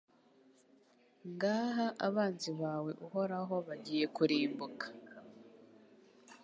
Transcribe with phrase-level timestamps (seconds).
[1.31, 4.85] ngaha abanzi bawe Uhoraho bagiye kurimbuka